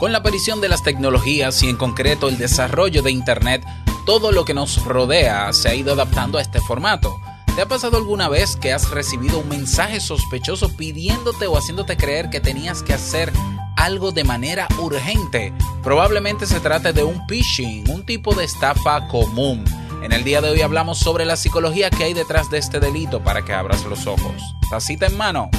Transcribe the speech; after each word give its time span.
Con 0.00 0.12
la 0.12 0.18
aparición 0.18 0.62
de 0.62 0.70
las 0.70 0.82
tecnologías 0.82 1.62
y 1.62 1.68
en 1.68 1.76
concreto 1.76 2.28
el 2.28 2.38
desarrollo 2.38 3.02
de 3.02 3.10
Internet, 3.10 3.62
todo 4.06 4.32
lo 4.32 4.46
que 4.46 4.54
nos 4.54 4.82
rodea 4.82 5.52
se 5.52 5.68
ha 5.68 5.74
ido 5.74 5.92
adaptando 5.92 6.38
a 6.38 6.40
este 6.40 6.58
formato. 6.58 7.20
¿Te 7.54 7.60
ha 7.60 7.68
pasado 7.68 7.98
alguna 7.98 8.30
vez 8.30 8.56
que 8.56 8.72
has 8.72 8.88
recibido 8.88 9.40
un 9.40 9.50
mensaje 9.50 10.00
sospechoso 10.00 10.74
pidiéndote 10.74 11.46
o 11.46 11.58
haciéndote 11.58 11.98
creer 11.98 12.30
que 12.30 12.40
tenías 12.40 12.82
que 12.82 12.94
hacer 12.94 13.30
algo 13.76 14.10
de 14.10 14.24
manera 14.24 14.68
urgente? 14.78 15.52
Probablemente 15.82 16.46
se 16.46 16.60
trate 16.60 16.94
de 16.94 17.04
un 17.04 17.26
phishing, 17.26 17.90
un 17.90 18.06
tipo 18.06 18.34
de 18.34 18.44
estafa 18.44 19.06
común. 19.08 19.66
En 20.02 20.12
el 20.12 20.24
día 20.24 20.40
de 20.40 20.48
hoy 20.48 20.62
hablamos 20.62 20.98
sobre 20.98 21.26
la 21.26 21.36
psicología 21.36 21.90
que 21.90 22.04
hay 22.04 22.14
detrás 22.14 22.48
de 22.48 22.56
este 22.56 22.80
delito 22.80 23.22
para 23.22 23.44
que 23.44 23.52
abras 23.52 23.84
los 23.84 24.06
ojos. 24.06 24.32
Tacita 24.70 25.08
en 25.08 25.18
mano 25.18 25.50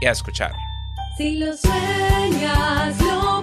y 0.00 0.06
a 0.06 0.10
escuchar. 0.10 0.56
Si 1.16 1.36
lo 1.36 1.56
sueñas, 1.56 3.00
lo 3.00 3.42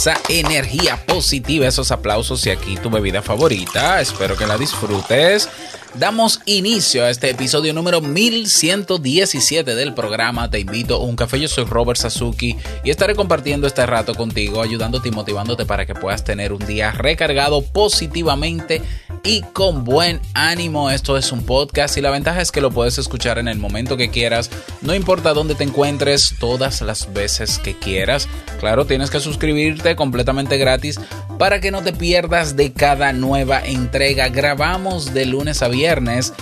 Esa 0.00 0.18
energía 0.30 0.96
positiva, 1.04 1.66
esos 1.66 1.92
aplausos 1.92 2.46
y 2.46 2.50
aquí 2.50 2.74
tu 2.78 2.88
bebida 2.88 3.20
favorita. 3.20 4.00
Espero 4.00 4.34
que 4.34 4.46
la 4.46 4.56
disfrutes. 4.56 5.46
Damos 5.92 6.40
inicio 6.46 7.04
a 7.04 7.10
este 7.10 7.28
episodio 7.28 7.74
número 7.74 8.00
1117 8.00 9.74
del 9.74 9.92
programa 9.92 10.48
Te 10.48 10.58
invito 10.58 10.94
a 10.94 11.00
un 11.00 11.16
café. 11.16 11.38
Yo 11.38 11.48
soy 11.48 11.64
Robert 11.64 12.00
Sasuki 12.00 12.56
y 12.82 12.88
estaré 12.88 13.14
compartiendo 13.14 13.66
este 13.66 13.84
rato 13.84 14.14
contigo, 14.14 14.62
ayudándote 14.62 15.10
y 15.10 15.12
motivándote 15.12 15.66
para 15.66 15.84
que 15.84 15.94
puedas 15.94 16.24
tener 16.24 16.54
un 16.54 16.64
día 16.64 16.92
recargado 16.92 17.60
positivamente 17.60 18.80
y 19.22 19.42
con 19.42 19.84
buen 19.84 20.20
ánimo. 20.34 20.90
Esto 20.90 21.16
es 21.16 21.32
un 21.32 21.44
podcast 21.44 21.96
y 21.96 22.00
la 22.00 22.10
ventaja 22.10 22.40
es 22.40 22.52
que 22.52 22.60
lo 22.60 22.70
puedes 22.70 22.98
escuchar 22.98 23.38
en 23.38 23.48
el 23.48 23.58
momento 23.58 23.96
que 23.96 24.10
quieras, 24.10 24.50
no 24.80 24.94
importa 24.94 25.34
dónde 25.34 25.54
te 25.54 25.64
encuentres, 25.64 26.34
todas 26.38 26.80
las 26.82 27.12
veces 27.12 27.58
que 27.58 27.76
quieras. 27.76 28.28
Claro, 28.58 28.86
tienes 28.86 29.10
que 29.10 29.20
suscribirte 29.20 29.96
completamente 29.96 30.58
gratis 30.58 31.00
para 31.38 31.60
que 31.60 31.70
no 31.70 31.82
te 31.82 31.92
pierdas 31.92 32.56
de 32.56 32.72
cada 32.72 33.12
nueva 33.12 33.60
entrega. 33.64 34.28
Grabamos 34.28 35.12
de 35.12 35.26
lunes 35.26 35.62
a 35.62 35.68
viernes 35.68 36.32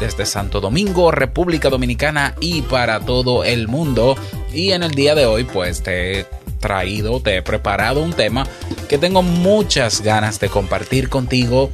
desde 0.00 0.26
Santo 0.26 0.60
Domingo, 0.60 1.10
República 1.10 1.70
Dominicana 1.70 2.34
y 2.40 2.62
para 2.62 3.00
todo 3.00 3.44
el 3.44 3.68
mundo. 3.68 4.16
Y 4.52 4.72
en 4.72 4.82
el 4.82 4.92
día 4.92 5.14
de 5.14 5.26
hoy 5.26 5.44
pues 5.44 5.82
te 5.82 6.20
he 6.20 6.26
traído, 6.60 7.20
te 7.20 7.36
he 7.36 7.42
preparado 7.42 8.02
un 8.02 8.12
tema 8.12 8.46
que 8.88 8.98
tengo 8.98 9.22
muchas 9.22 10.00
ganas 10.00 10.40
de 10.40 10.48
compartir 10.48 11.08
contigo 11.08 11.70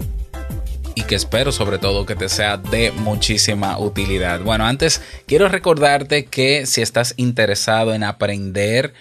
y 0.95 1.03
que 1.03 1.15
espero 1.15 1.53
sobre 1.53 1.79
todo 1.79 2.07
que 2.07 2.17
te 2.17 2.29
sea 2.29 2.57
de 2.57 2.93
muchísima 2.93 3.79
utilidad. 3.79 4.41
Bueno, 4.41 4.67
antes 4.67 5.03
quiero 5.27 5.49
recordarte 5.49 6.25
que 6.27 6.67
si 6.67 6.83
estás 6.83 7.15
interesado 7.17 7.95
en 7.95 8.05
aprender 8.05 8.93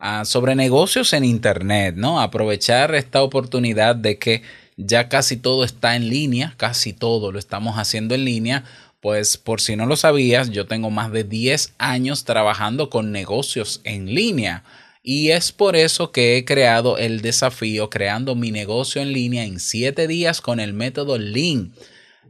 uh, 0.00 0.24
sobre 0.24 0.54
negocios 0.54 1.12
en 1.12 1.24
Internet, 1.24 1.94
¿no? 1.96 2.20
Aprovechar 2.20 2.94
esta 2.94 3.22
oportunidad 3.22 3.96
de 3.96 4.18
que 4.18 4.42
ya 4.76 5.08
casi 5.08 5.36
todo 5.36 5.64
está 5.64 5.96
en 5.96 6.08
línea, 6.08 6.54
casi 6.56 6.92
todo 6.92 7.32
lo 7.32 7.38
estamos 7.38 7.76
haciendo 7.76 8.14
en 8.14 8.24
línea. 8.24 8.64
Pues 9.00 9.36
por 9.36 9.60
si 9.60 9.76
no 9.76 9.86
lo 9.86 9.96
sabías, 9.96 10.50
yo 10.50 10.66
tengo 10.66 10.90
más 10.90 11.12
de 11.12 11.24
10 11.24 11.74
años 11.78 12.24
trabajando 12.24 12.90
con 12.90 13.12
negocios 13.12 13.80
en 13.84 14.06
línea. 14.14 14.64
Y 15.10 15.30
es 15.30 15.52
por 15.52 15.74
eso 15.74 16.12
que 16.12 16.36
he 16.36 16.44
creado 16.44 16.98
el 16.98 17.22
desafío 17.22 17.88
creando 17.88 18.34
mi 18.34 18.50
negocio 18.50 19.00
en 19.00 19.14
línea 19.14 19.44
en 19.44 19.58
7 19.58 20.06
días 20.06 20.42
con 20.42 20.60
el 20.60 20.74
método 20.74 21.16
Lean. 21.16 21.72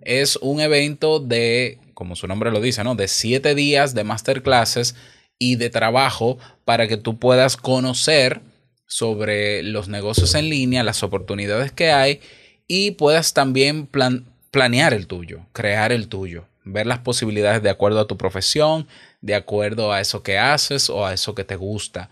Es 0.02 0.36
un 0.36 0.60
evento 0.60 1.18
de, 1.18 1.80
como 1.94 2.14
su 2.14 2.28
nombre 2.28 2.52
lo 2.52 2.60
dice, 2.60 2.84
¿no? 2.84 2.94
De 2.94 3.08
7 3.08 3.56
días 3.56 3.94
de 3.96 4.04
masterclasses 4.04 4.94
y 5.40 5.56
de 5.56 5.70
trabajo 5.70 6.38
para 6.64 6.86
que 6.86 6.96
tú 6.96 7.18
puedas 7.18 7.56
conocer 7.56 8.42
sobre 8.86 9.64
los 9.64 9.88
negocios 9.88 10.36
en 10.36 10.48
línea, 10.48 10.84
las 10.84 11.02
oportunidades 11.02 11.72
que 11.72 11.90
hay 11.90 12.20
y 12.68 12.92
puedas 12.92 13.34
también 13.34 13.88
plan 13.88 14.24
planear 14.52 14.94
el 14.94 15.08
tuyo, 15.08 15.40
crear 15.52 15.90
el 15.90 16.06
tuyo, 16.06 16.46
ver 16.62 16.86
las 16.86 17.00
posibilidades 17.00 17.60
de 17.60 17.70
acuerdo 17.70 17.98
a 17.98 18.06
tu 18.06 18.16
profesión, 18.16 18.86
de 19.20 19.34
acuerdo 19.34 19.92
a 19.92 20.00
eso 20.00 20.22
que 20.22 20.38
haces 20.38 20.88
o 20.88 21.04
a 21.04 21.12
eso 21.12 21.34
que 21.34 21.42
te 21.42 21.56
gusta. 21.56 22.08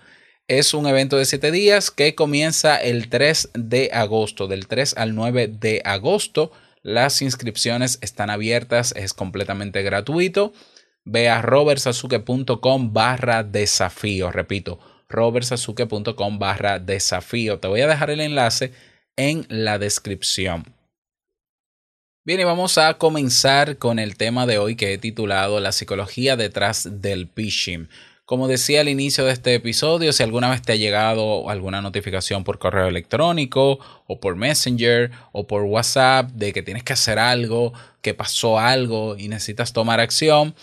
Es 0.49 0.75
un 0.75 0.87
evento 0.87 1.17
de 1.17 1.25
7 1.25 1.51
días 1.51 1.91
que 1.91 2.15
comienza 2.15 2.77
el 2.77 3.09
3 3.09 3.51
de 3.55 3.91
agosto, 3.93 4.47
del 4.47 4.69
3 4.69 4.95
al 4.97 5.17
9 5.17 5.49
de 5.49 5.83
agosto. 5.85 6.53
Las 6.83 7.21
inscripciones 7.21 7.99
están 8.01 8.31
abiertas, 8.31 8.95
es 8.95 9.13
completamente 9.13 9.83
gratuito. 9.83 10.53
Ve 11.05 11.29
a 11.29 11.43
robertsasuke.com 11.43 12.93
barra 12.93 13.43
desafío. 13.43 14.31
Repito, 14.31 14.79
robertsasuke.com 15.09 16.39
barra 16.39 16.79
desafío. 16.79 17.59
Te 17.59 17.67
voy 17.67 17.81
a 17.81 17.89
dejar 17.89 18.11
el 18.11 18.21
enlace 18.21 18.73
en 19.17 19.47
la 19.49 19.81
descripción. 19.81 20.77
Bien, 22.25 22.39
y 22.39 22.45
vamos 22.45 22.79
a 22.79 22.95
comenzar 22.99 23.79
con 23.79 23.99
el 23.99 24.17
tema 24.17 24.47
de 24.47 24.59
hoy 24.59 24.77
que 24.77 24.93
he 24.93 24.99
titulado 24.99 25.59
La 25.59 25.73
psicología 25.73 26.37
detrás 26.37 27.01
del 27.01 27.27
phishing. 27.27 27.89
Como 28.27 28.49
decía 28.49 28.81
al 28.81 28.89
inicio 28.89 29.25
de 29.25 29.31
este 29.31 29.55
episodio, 29.55 30.13
si 30.13 30.25
alguna 30.25 30.51
vez 30.51 30.61
te 30.61 30.73
ha 30.73 30.77
llegado 30.77 31.49
alguna 31.49 31.81
notificación 31.81 32.43
por 32.43 32.59
correo 32.59 32.89
electrónico 32.89 33.79
o 34.09 34.19
por 34.19 34.35
Messenger 34.35 35.13
o 35.31 35.47
por 35.47 35.63
WhatsApp 35.63 36.31
de 36.33 36.53
que 36.53 36.65
tienes 36.65 36.83
que 36.83 36.93
hacer 36.93 37.21
algo, 37.21 37.73
que 38.03 38.15
pasó 38.15 38.59
algo 38.59 39.17
y 39.17 39.29
necesitas 39.29 39.73
tomar 39.73 40.01
acción, 40.01 40.57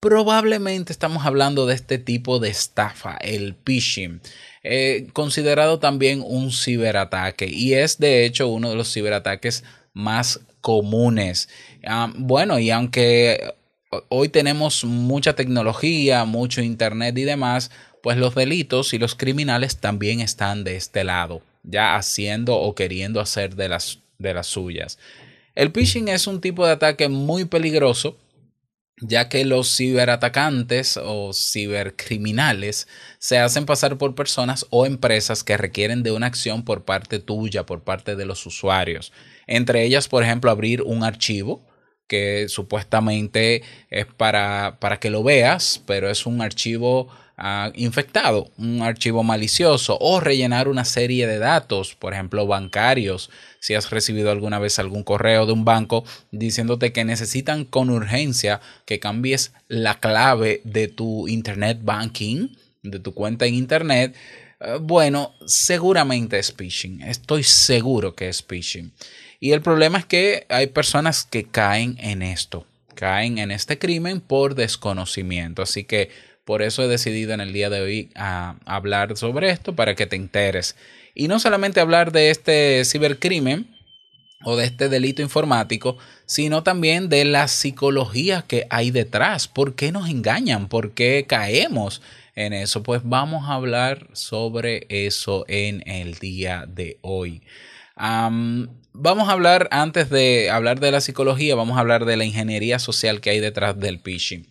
probablemente 0.00 0.90
estamos 0.90 1.26
hablando 1.26 1.66
de 1.66 1.74
este 1.74 1.98
tipo 1.98 2.38
de 2.38 2.48
estafa, 2.48 3.18
el 3.18 3.56
phishing. 3.62 4.22
Eh, 4.62 5.08
considerado 5.12 5.80
también 5.80 6.22
un 6.24 6.50
ciberataque 6.50 7.46
y 7.46 7.74
es 7.74 7.98
de 7.98 8.24
hecho 8.24 8.48
uno 8.48 8.70
de 8.70 8.76
los 8.76 8.90
ciberataques 8.90 9.64
más 9.92 10.40
comunes. 10.62 11.50
Um, 11.86 12.26
bueno, 12.26 12.58
y 12.58 12.70
aunque 12.70 13.52
hoy 14.08 14.28
tenemos 14.28 14.84
mucha 14.84 15.34
tecnología, 15.34 16.24
mucho 16.24 16.62
internet 16.62 17.16
y 17.18 17.24
demás, 17.24 17.70
pues 18.02 18.16
los 18.16 18.34
delitos 18.34 18.94
y 18.94 18.98
los 18.98 19.14
criminales 19.14 19.78
también 19.78 20.20
están 20.20 20.64
de 20.64 20.76
este 20.76 21.04
lado, 21.04 21.42
ya 21.62 21.96
haciendo 21.96 22.56
o 22.56 22.74
queriendo 22.74 23.20
hacer 23.20 23.54
de 23.54 23.68
las, 23.68 24.00
de 24.18 24.34
las 24.34 24.46
suyas. 24.46 24.98
El 25.54 25.70
phishing 25.70 26.08
es 26.08 26.26
un 26.26 26.40
tipo 26.40 26.66
de 26.66 26.72
ataque 26.72 27.08
muy 27.08 27.44
peligroso, 27.44 28.16
ya 29.00 29.28
que 29.28 29.44
los 29.44 29.76
ciberatacantes 29.76 30.96
o 30.96 31.32
cibercriminales 31.34 32.86
se 33.18 33.38
hacen 33.38 33.66
pasar 33.66 33.98
por 33.98 34.14
personas 34.14 34.66
o 34.70 34.86
empresas 34.86 35.42
que 35.44 35.56
requieren 35.56 36.02
de 36.02 36.12
una 36.12 36.26
acción 36.26 36.64
por 36.64 36.84
parte 36.84 37.18
tuya, 37.18 37.66
por 37.66 37.82
parte 37.82 38.16
de 38.16 38.24
los 38.24 38.46
usuarios. 38.46 39.12
Entre 39.46 39.84
ellas, 39.84 40.08
por 40.08 40.22
ejemplo, 40.22 40.50
abrir 40.50 40.82
un 40.82 41.02
archivo, 41.02 41.66
que 42.06 42.46
supuestamente 42.48 43.62
es 43.90 44.06
para, 44.06 44.78
para 44.80 44.98
que 45.00 45.10
lo 45.10 45.22
veas, 45.22 45.82
pero 45.86 46.10
es 46.10 46.26
un 46.26 46.42
archivo 46.42 47.08
ah, 47.36 47.72
infectado, 47.74 48.50
un 48.58 48.82
archivo 48.82 49.22
malicioso 49.22 49.96
o 50.00 50.20
rellenar 50.20 50.68
una 50.68 50.84
serie 50.84 51.26
de 51.26 51.38
datos, 51.38 51.94
por 51.94 52.12
ejemplo, 52.12 52.46
bancarios. 52.46 53.30
Si 53.60 53.74
has 53.74 53.90
recibido 53.90 54.30
alguna 54.30 54.58
vez 54.58 54.78
algún 54.78 55.04
correo 55.04 55.46
de 55.46 55.52
un 55.52 55.64
banco 55.64 56.04
diciéndote 56.30 56.92
que 56.92 57.04
necesitan 57.04 57.64
con 57.64 57.90
urgencia 57.90 58.60
que 58.84 59.00
cambies 59.00 59.52
la 59.68 59.98
clave 59.98 60.60
de 60.64 60.88
tu 60.88 61.28
internet 61.28 61.78
banking, 61.82 62.48
de 62.82 62.98
tu 62.98 63.14
cuenta 63.14 63.46
en 63.46 63.54
internet, 63.54 64.14
eh, 64.60 64.78
bueno, 64.80 65.34
seguramente 65.46 66.38
es 66.38 66.52
phishing. 66.52 67.02
Estoy 67.02 67.42
seguro 67.42 68.14
que 68.14 68.28
es 68.28 68.42
phishing. 68.42 68.92
Y 69.42 69.50
el 69.50 69.60
problema 69.60 69.98
es 69.98 70.04
que 70.04 70.46
hay 70.50 70.68
personas 70.68 71.24
que 71.24 71.42
caen 71.42 71.96
en 71.98 72.22
esto, 72.22 72.64
caen 72.94 73.38
en 73.38 73.50
este 73.50 73.76
crimen 73.76 74.20
por 74.20 74.54
desconocimiento. 74.54 75.62
Así 75.62 75.82
que 75.82 76.10
por 76.44 76.62
eso 76.62 76.84
he 76.84 76.86
decidido 76.86 77.32
en 77.34 77.40
el 77.40 77.52
día 77.52 77.68
de 77.68 77.80
hoy 77.80 78.10
a 78.14 78.54
hablar 78.66 79.16
sobre 79.16 79.50
esto 79.50 79.74
para 79.74 79.96
que 79.96 80.06
te 80.06 80.14
enteres. 80.14 80.76
Y 81.16 81.26
no 81.26 81.40
solamente 81.40 81.80
hablar 81.80 82.12
de 82.12 82.30
este 82.30 82.84
cibercrimen 82.84 83.66
o 84.44 84.54
de 84.54 84.66
este 84.66 84.88
delito 84.88 85.22
informático, 85.22 85.98
sino 86.24 86.62
también 86.62 87.08
de 87.08 87.24
la 87.24 87.48
psicología 87.48 88.44
que 88.46 88.68
hay 88.70 88.92
detrás. 88.92 89.48
¿Por 89.48 89.74
qué 89.74 89.90
nos 89.90 90.08
engañan? 90.08 90.68
¿Por 90.68 90.92
qué 90.92 91.26
caemos 91.28 92.00
en 92.36 92.52
eso? 92.52 92.84
Pues 92.84 93.00
vamos 93.02 93.48
a 93.48 93.54
hablar 93.54 94.06
sobre 94.12 94.86
eso 94.88 95.44
en 95.48 95.82
el 95.90 96.14
día 96.20 96.64
de 96.68 96.98
hoy. 97.00 97.42
Am, 98.04 98.80
vamos 98.92 99.28
a 99.28 99.32
hablar, 99.32 99.68
antes 99.70 100.10
de 100.10 100.50
hablar 100.50 100.80
de 100.80 100.90
la 100.90 101.00
psicología, 101.00 101.54
vamos 101.54 101.76
a 101.76 101.80
hablar 101.82 102.04
de 102.04 102.16
la 102.16 102.24
ingeniería 102.24 102.80
social 102.80 103.20
que 103.20 103.30
hay 103.30 103.38
detrás 103.38 103.78
del 103.78 104.00
phishing. 104.00 104.48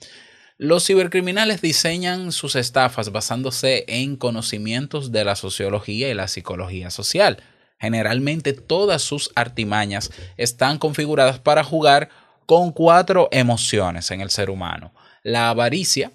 Los 0.57 0.87
cibercriminales 0.87 1.59
diseñan 1.59 2.31
sus 2.31 2.55
estafas 2.55 3.11
basándose 3.11 3.83
en 3.89 4.15
conocimientos 4.15 5.11
de 5.11 5.25
la 5.25 5.35
sociología 5.35 6.09
y 6.09 6.13
la 6.13 6.29
psicología 6.29 6.91
social. 6.91 7.43
Generalmente 7.77 8.53
todas 8.53 9.01
sus 9.01 9.33
artimañas 9.35 10.11
están 10.37 10.77
configuradas 10.77 11.39
para 11.39 11.65
jugar 11.65 12.07
con 12.45 12.71
cuatro 12.71 13.27
emociones 13.33 14.11
en 14.11 14.21
el 14.21 14.29
ser 14.29 14.49
humano. 14.49 14.93
La 15.23 15.49
avaricia, 15.49 16.13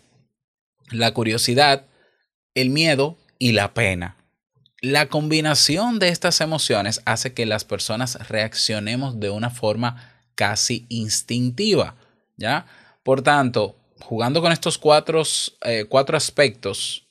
la 0.91 1.13
curiosidad, 1.13 1.85
el 2.55 2.71
miedo 2.71 3.19
y 3.39 3.53
la 3.53 3.75
pena. 3.75 4.17
La 4.83 5.07
combinación 5.07 5.99
de 5.99 6.09
estas 6.09 6.41
emociones 6.41 7.01
hace 7.07 7.33
que 7.33 7.47
las 7.47 7.65
personas 7.65 8.29
reaccionemos 8.29 9.19
de 9.19 9.31
una 9.31 9.51
forma 9.51 10.13
casi 10.35 10.85
instintiva, 10.91 11.97
¿ya? 12.37 12.67
Por 13.03 13.23
tanto, 13.23 13.77
jugando 14.01 14.43
con 14.43 14.53
estos 14.53 14.77
cuatro, 14.77 15.23
eh, 15.63 15.87
cuatro 15.89 16.17
aspectos 16.17 17.07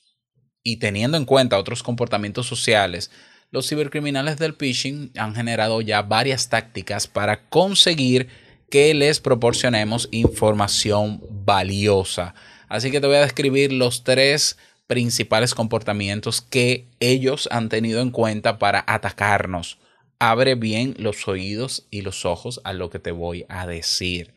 y 0.64 0.78
teniendo 0.78 1.18
en 1.18 1.26
cuenta 1.26 1.58
otros 1.58 1.82
comportamientos 1.82 2.46
sociales, 2.46 3.10
los 3.50 3.68
cibercriminales 3.68 4.38
del 4.38 4.54
phishing 4.54 5.12
han 5.18 5.34
generado 5.34 5.82
ya 5.82 6.04
varias 6.04 6.50
tácticas 6.50 7.08
para 7.08 7.50
conseguir 7.50 8.28
que 8.70 8.94
les 8.94 9.20
proporcionemos 9.20 10.08
información 10.12 11.22
valiosa. 11.30 12.36
Así 12.68 12.92
que 12.92 13.00
te 13.00 13.08
voy 13.08 13.16
a 13.16 13.22
describir 13.22 13.72
los 13.72 14.04
tres 14.04 14.58
principales 14.88 15.54
comportamientos 15.56 16.42
que 16.42 16.88
ellos 17.00 17.50
han 17.52 17.70
tenido 17.70 18.02
en 18.02 18.12
cuenta 18.12 18.60
para 18.60 18.84
atacarnos. 18.88 19.80
Abre 20.20 20.56
bien 20.56 20.96
los 20.98 21.28
oídos 21.28 21.88
y 21.90 22.02
los 22.02 22.26
ojos 22.26 22.62
a 22.64 22.74
lo 22.74 22.90
que 22.90 23.00
te 23.00 23.12
voy 23.12 23.46
a 23.50 23.68
decir. 23.68 24.34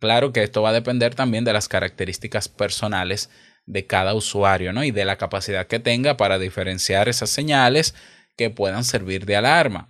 Claro 0.00 0.32
que 0.32 0.42
esto 0.42 0.62
va 0.62 0.70
a 0.70 0.74
depender 0.74 1.14
también 1.14 1.44
de 1.44 1.52
las 1.52 1.68
características 1.68 2.48
personales 2.48 3.30
de 3.66 3.86
cada 3.86 4.14
usuario, 4.14 4.72
¿no? 4.72 4.82
Y 4.82 4.90
de 4.90 5.04
la 5.04 5.16
capacidad 5.16 5.68
que 5.68 5.78
tenga 5.78 6.16
para 6.16 6.38
diferenciar 6.38 7.08
esas 7.08 7.30
señales 7.30 7.94
que 8.36 8.50
puedan 8.50 8.82
servir 8.82 9.26
de 9.26 9.36
alarma. 9.36 9.88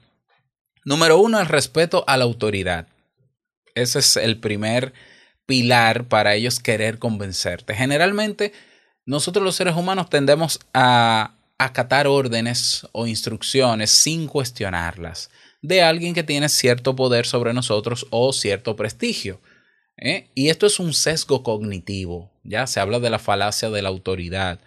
Número 0.85 1.19
uno, 1.19 1.41
el 1.41 1.47
respeto 1.47 2.05
a 2.07 2.17
la 2.17 2.25
autoridad. 2.25 2.89
Ese 3.75 4.01
es 4.01 4.17
el 4.17 4.39
primer 4.41 4.93
pilar 5.47 6.09
para 6.09 6.35
ellos 6.35 6.61
querer 6.61 6.99
convencerte. 6.99 7.75
Generalmente, 7.75 8.53
nosotros 9.05 9.45
los 9.45 9.57
seres 9.57 9.77
humanos 9.77 10.09
tendemos 10.11 10.61
a 10.73 11.33
acatar 11.59 12.07
órdenes 12.07 12.87
o 12.93 13.07
instrucciones 13.07 13.91
sin 13.91 14.27
cuestionarlas 14.27 15.31
de 15.63 15.83
alguien 15.83 16.13
que 16.13 16.25
tiene 16.25 16.49
cierto 16.49 16.95
poder 16.95 17.25
sobre 17.25 17.55
nosotros 17.55 18.07
o 18.11 18.33
cierto 18.33 18.77
prestigio. 18.77 19.41
¿eh? 19.97 20.29
Y 20.35 20.51
esto 20.51 20.67
es 20.67 20.81
un 20.81 20.93
sesgo 20.93 21.43
cognitivo, 21.43 22.31
ya 22.43 22.67
se 22.67 22.81
habla 22.81 22.99
de 22.99 23.11
la 23.11 23.21
falacia 23.21 23.71
de 23.71 23.81
la 23.81 23.89
autoridad. 23.89 24.59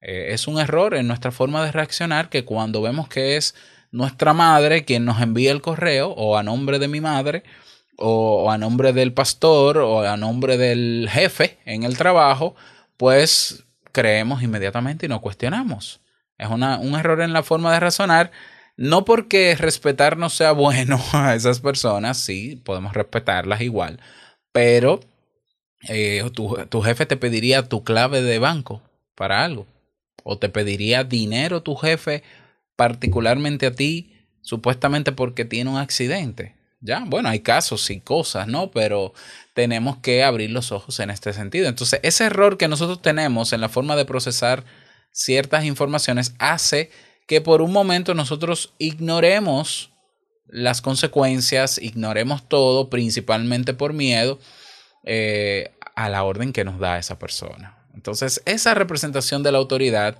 Eh, 0.00 0.28
es 0.30 0.48
un 0.48 0.58
error 0.58 0.94
en 0.94 1.06
nuestra 1.06 1.30
forma 1.30 1.64
de 1.64 1.72
reaccionar 1.72 2.30
que 2.30 2.44
cuando 2.46 2.80
vemos 2.80 3.08
que 3.08 3.36
es 3.36 3.54
nuestra 3.92 4.32
madre 4.32 4.84
quien 4.84 5.04
nos 5.04 5.20
envía 5.20 5.52
el 5.52 5.60
correo 5.60 6.08
o 6.10 6.38
a 6.38 6.42
nombre 6.42 6.78
de 6.78 6.88
mi 6.88 7.00
madre 7.00 7.42
o, 7.98 8.44
o 8.44 8.50
a 8.50 8.56
nombre 8.56 8.94
del 8.94 9.12
pastor 9.12 9.78
o 9.78 10.00
a 10.00 10.16
nombre 10.16 10.56
del 10.56 11.08
jefe 11.10 11.58
en 11.66 11.82
el 11.82 11.98
trabajo, 11.98 12.54
pues 12.96 13.64
creemos 13.92 14.42
inmediatamente 14.42 15.06
y 15.06 15.08
no 15.08 15.20
cuestionamos. 15.20 16.00
Es 16.38 16.48
una, 16.48 16.78
un 16.78 16.94
error 16.94 17.20
en 17.20 17.32
la 17.32 17.42
forma 17.42 17.72
de 17.72 17.80
razonar, 17.80 18.30
no 18.76 19.04
porque 19.04 19.54
respetar 19.56 20.16
no 20.16 20.30
sea 20.30 20.52
bueno 20.66 21.00
a 21.12 21.34
esas 21.34 21.60
personas, 21.60 22.18
sí, 22.18 22.60
podemos 22.64 22.94
respetarlas 22.94 23.60
igual, 23.60 24.00
pero 24.52 25.00
eh, 25.88 26.22
tu, 26.34 26.56
tu 26.68 26.82
jefe 26.82 27.06
te 27.06 27.16
pediría 27.16 27.68
tu 27.68 27.84
clave 27.84 28.22
de 28.22 28.38
banco 28.38 28.82
para 29.14 29.44
algo, 29.44 29.66
o 30.24 30.38
te 30.38 30.48
pediría 30.48 31.04
dinero 31.04 31.62
tu 31.62 31.76
jefe 31.76 32.22
particularmente 32.76 33.66
a 33.66 33.72
ti, 33.72 34.16
supuestamente 34.40 35.12
porque 35.12 35.44
tiene 35.44 35.70
un 35.70 35.76
accidente. 35.76 36.59
Ya, 36.80 37.04
bueno, 37.06 37.28
hay 37.28 37.40
casos 37.40 37.90
y 37.90 38.00
cosas, 38.00 38.46
¿no? 38.46 38.70
Pero 38.70 39.12
tenemos 39.54 39.98
que 39.98 40.24
abrir 40.24 40.50
los 40.50 40.72
ojos 40.72 40.98
en 41.00 41.10
este 41.10 41.32
sentido. 41.34 41.68
Entonces, 41.68 42.00
ese 42.02 42.24
error 42.24 42.56
que 42.56 42.68
nosotros 42.68 43.02
tenemos 43.02 43.52
en 43.52 43.60
la 43.60 43.68
forma 43.68 43.96
de 43.96 44.06
procesar 44.06 44.64
ciertas 45.12 45.64
informaciones 45.64 46.34
hace 46.38 46.90
que 47.26 47.40
por 47.40 47.60
un 47.60 47.72
momento 47.72 48.14
nosotros 48.14 48.72
ignoremos 48.78 49.92
las 50.46 50.80
consecuencias, 50.80 51.78
ignoremos 51.78 52.48
todo, 52.48 52.90
principalmente 52.90 53.74
por 53.74 53.92
miedo 53.92 54.38
eh, 55.04 55.72
a 55.94 56.08
la 56.08 56.24
orden 56.24 56.52
que 56.52 56.64
nos 56.64 56.78
da 56.78 56.98
esa 56.98 57.18
persona. 57.18 57.76
Entonces, 57.94 58.42
esa 58.46 58.74
representación 58.74 59.42
de 59.42 59.52
la 59.52 59.58
autoridad, 59.58 60.18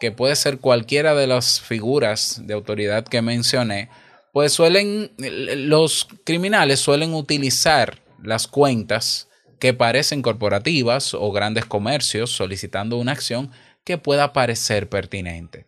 que 0.00 0.12
puede 0.12 0.34
ser 0.34 0.58
cualquiera 0.58 1.14
de 1.14 1.26
las 1.26 1.60
figuras 1.60 2.40
de 2.46 2.54
autoridad 2.54 3.04
que 3.04 3.20
mencioné, 3.20 3.90
pues 4.32 4.52
suelen, 4.52 5.10
los 5.18 6.08
criminales 6.24 6.80
suelen 6.80 7.14
utilizar 7.14 8.00
las 8.22 8.46
cuentas 8.46 9.28
que 9.58 9.74
parecen 9.74 10.22
corporativas 10.22 11.14
o 11.14 11.30
grandes 11.32 11.66
comercios 11.66 12.30
solicitando 12.30 12.96
una 12.96 13.12
acción 13.12 13.50
que 13.84 13.98
pueda 13.98 14.32
parecer 14.32 14.88
pertinente. 14.88 15.66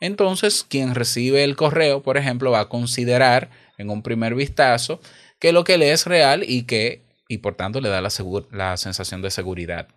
Entonces, 0.00 0.66
quien 0.68 0.94
recibe 0.94 1.44
el 1.44 1.56
correo, 1.56 2.02
por 2.02 2.16
ejemplo, 2.16 2.50
va 2.50 2.60
a 2.60 2.68
considerar 2.68 3.50
en 3.78 3.90
un 3.90 4.02
primer 4.02 4.34
vistazo 4.34 5.00
que 5.38 5.52
lo 5.52 5.64
que 5.64 5.78
lee 5.78 5.86
es 5.86 6.06
real 6.06 6.44
y 6.46 6.64
que, 6.64 7.02
y 7.28 7.38
por 7.38 7.54
tanto, 7.54 7.80
le 7.80 7.88
da 7.88 8.00
la, 8.00 8.10
la 8.50 8.76
sensación 8.76 9.22
de 9.22 9.30
seguridad. 9.30 9.88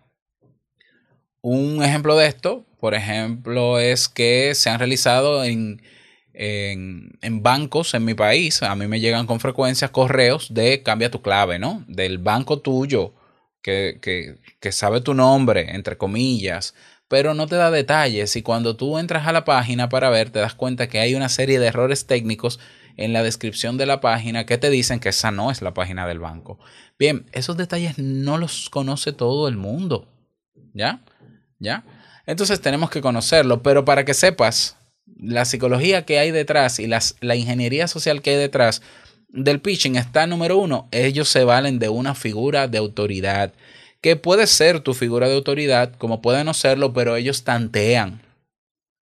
Un 1.40 1.82
ejemplo 1.82 2.16
de 2.16 2.26
esto, 2.26 2.64
por 2.80 2.94
ejemplo, 2.94 3.78
es 3.78 4.08
que 4.08 4.54
se 4.54 4.70
han 4.70 4.78
realizado 4.78 5.44
en 5.44 5.82
en, 6.40 7.42
bancos 7.42 7.94
en 7.94 8.04
mi 8.04 8.14
país, 8.14 8.62
a 8.62 8.74
mí 8.76 8.86
me 8.86 9.00
llegan 9.00 9.26
con 9.26 9.40
frecuencia 9.40 9.88
correos 9.88 10.54
de 10.54 10.84
cambia 10.84 11.10
tu 11.10 11.20
clave, 11.20 11.58
¿no? 11.58 11.84
Del 11.88 12.18
banco 12.18 12.60
tuyo, 12.60 13.12
que, 13.60 13.98
que, 14.00 14.36
que 14.60 14.70
sabe 14.70 15.00
tu 15.00 15.14
nombre, 15.14 15.74
entre 15.74 15.98
comillas, 15.98 16.74
pero 17.08 17.34
no 17.34 17.48
te 17.48 17.56
da 17.56 17.72
detalles 17.72 18.36
y 18.36 18.42
cuando 18.42 18.76
tú 18.76 18.98
entras 18.98 19.26
a 19.26 19.32
la 19.32 19.44
página 19.44 19.88
para 19.88 20.10
ver 20.10 20.30
te 20.30 20.38
das 20.38 20.54
cuenta 20.54 20.88
que 20.88 21.00
hay 21.00 21.16
una 21.16 21.28
serie 21.28 21.58
de 21.58 21.66
errores 21.66 22.06
técnicos 22.06 22.60
en 22.96 23.12
la 23.12 23.24
descripción 23.24 23.76
de 23.76 23.86
la 23.86 24.00
página 24.00 24.46
que 24.46 24.58
te 24.58 24.70
dicen 24.70 25.00
que 25.00 25.08
esa 25.08 25.32
no 25.32 25.50
es 25.50 25.60
la 25.60 25.74
página 25.74 26.06
del 26.06 26.20
banco. 26.20 26.60
Bien, 26.98 27.26
esos 27.32 27.56
detalles 27.56 27.98
no 27.98 28.38
los 28.38 28.70
conoce 28.70 29.12
todo 29.12 29.48
el 29.48 29.56
mundo. 29.56 30.08
¿Ya? 30.72 31.00
¿Ya? 31.58 31.84
Entonces 32.26 32.60
tenemos 32.60 32.90
que 32.90 33.00
conocerlo, 33.00 33.62
pero 33.62 33.84
para 33.84 34.04
que 34.04 34.14
sepas 34.14 34.77
la 35.16 35.44
psicología 35.44 36.04
que 36.04 36.18
hay 36.18 36.30
detrás 36.30 36.78
y 36.78 36.86
las, 36.86 37.16
la 37.20 37.36
ingeniería 37.36 37.88
social 37.88 38.22
que 38.22 38.30
hay 38.30 38.36
detrás 38.36 38.82
del 39.28 39.60
pitching 39.60 39.96
está 39.96 40.26
número 40.26 40.56
uno, 40.58 40.88
ellos 40.90 41.28
se 41.28 41.44
valen 41.44 41.78
de 41.78 41.88
una 41.88 42.14
figura 42.14 42.66
de 42.66 42.78
autoridad, 42.78 43.52
que 44.00 44.16
puede 44.16 44.46
ser 44.46 44.80
tu 44.80 44.94
figura 44.94 45.28
de 45.28 45.34
autoridad, 45.34 45.92
como 45.96 46.22
puede 46.22 46.44
no 46.44 46.54
serlo, 46.54 46.92
pero 46.92 47.16
ellos 47.16 47.44
tantean. 47.44 48.22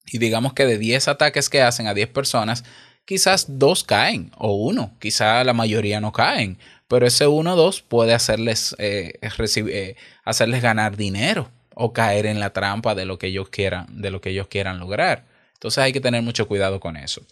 Y 0.07 0.19
digamos 0.19 0.53
que 0.53 0.67
de 0.67 0.79
10 0.79 1.09
ataques 1.09 1.49
que 1.49 1.63
hacen 1.63 1.87
a 1.87 1.95
10 1.95 2.09
personas, 2.09 2.65
quizás 3.05 3.47
dos 3.59 3.85
caen, 3.85 4.33
o 4.37 4.55
uno, 4.55 4.97
quizá 5.01 5.45
la 5.45 5.53
mayoría 5.53 6.01
no 6.01 6.13
caen, 6.13 6.59
pero 6.89 7.07
ese 7.07 7.27
uno 7.27 7.55
o 7.55 7.57
dos 7.57 7.83
puede 7.83 8.15
hacerles, 8.15 8.75
eh, 8.79 9.19
eh, 9.21 9.97
hacerles 10.25 10.63
ganar 10.63 10.97
dinero 10.97 11.51
o 11.75 11.93
caer 11.93 12.27
en 12.27 12.41
la 12.41 12.53
trampa 12.53 12.95
de 12.95 13.05
lo 13.05 13.19
que 13.19 13.29
ellos 13.29 13.49
quieran, 13.49 13.87
de 14.01 14.11
lo 14.11 14.21
que 14.21 14.31
ellos 14.31 14.49
quieran 14.49 14.79
lograr. 14.79 15.25
Entonces 15.57 15.79
hay 15.79 15.93
que 15.93 16.01
tener 16.01 16.23
mucho 16.23 16.47
cuidado 16.47 16.81
con 16.81 16.97
eso. 16.97 17.23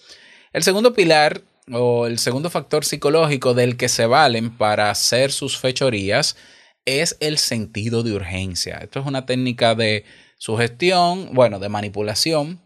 El 0.53 0.63
segundo 0.63 0.95
pilar 0.95 1.43
o 1.73 2.07
el 2.07 2.19
segundo 2.19 2.51
factor 2.51 2.85
psicológico 2.85 3.55
del 3.55 3.77
que 3.77 3.89
se 3.89 4.07
valen 4.07 4.57
para 4.57 4.91
hacer 4.91 5.33
sus 5.33 5.59
fechorías 5.59 6.37
es 6.85 7.17
el 7.21 7.39
sentido 7.39 8.03
de 8.03 8.13
urgencia. 8.13 8.79
Esto 8.79 9.01
es 9.01 9.07
una 9.07 9.27
técnica 9.27 9.75
de 9.75 10.05
sugestión, 10.39 11.31
bueno, 11.33 11.59
de 11.59 11.69
manipulación, 11.69 12.61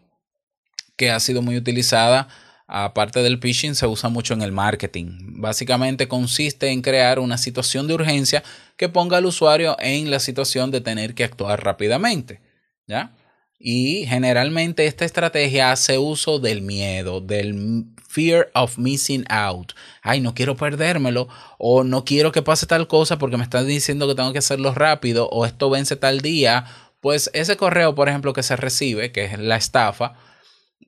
que 0.97 1.11
ha 1.11 1.19
sido 1.19 1.41
muy 1.41 1.55
utilizada. 1.55 2.27
Aparte 2.67 3.23
del 3.23 3.39
phishing, 3.39 3.73
se 3.73 3.87
usa 3.87 4.09
mucho 4.09 4.33
en 4.33 4.41
el 4.41 4.51
marketing. 4.51 5.39
Básicamente 5.39 6.07
consiste 6.07 6.67
en 6.69 6.81
crear 6.81 7.19
una 7.19 7.37
situación 7.37 7.87
de 7.87 7.95
urgencia 7.95 8.43
que 8.77 8.89
ponga 8.89 9.17
al 9.17 9.25
usuario 9.25 9.75
en 9.79 10.11
la 10.11 10.19
situación 10.19 10.69
de 10.69 10.81
tener 10.81 11.15
que 11.15 11.23
actuar 11.23 11.63
rápidamente. 11.63 12.41
¿Ya? 12.85 13.15
Y 13.59 14.05
generalmente 14.07 14.85
esta 14.87 15.03
estrategia 15.03 15.73
hace 15.73 15.97
uso 15.97 16.39
del 16.39 16.61
miedo, 16.61 17.19
del 17.19 17.83
fear 18.07 18.49
of 18.55 18.77
missing 18.77 19.25
out. 19.29 19.73
Ay, 20.01 20.21
no 20.21 20.33
quiero 20.33 20.55
perdérmelo 20.55 21.27
o 21.57 21.83
no 21.83 22.05
quiero 22.05 22.31
que 22.31 22.41
pase 22.41 22.65
tal 22.67 22.87
cosa 22.87 23.17
porque 23.19 23.35
me 23.35 23.43
están 23.43 23.67
diciendo 23.67 24.07
que 24.07 24.15
tengo 24.15 24.31
que 24.31 24.39
hacerlo 24.39 24.73
rápido 24.73 25.27
o 25.29 25.45
esto 25.45 25.69
vence 25.69 25.97
tal 25.97 26.21
día. 26.21 26.65
Pues 27.01 27.29
ese 27.33 27.57
correo, 27.57 27.95
por 27.95 28.07
ejemplo, 28.07 28.31
que 28.31 28.43
se 28.43 28.55
recibe, 28.55 29.11
que 29.11 29.25
es 29.25 29.37
la 29.37 29.57
estafa, 29.57 30.15